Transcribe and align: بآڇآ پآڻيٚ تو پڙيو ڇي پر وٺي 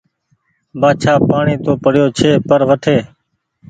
بآڇآ 0.79 1.13
پآڻيٚ 1.29 1.61
تو 1.63 1.71
پڙيو 1.83 2.05
ڇي 2.17 2.31
پر 2.47 2.61
وٺي 2.69 2.97